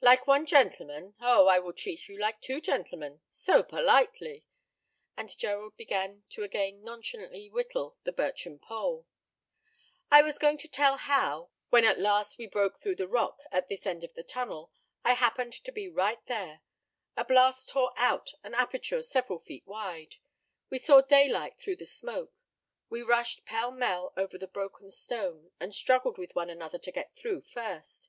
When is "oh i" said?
1.20-1.58